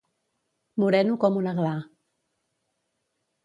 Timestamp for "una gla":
1.43-1.77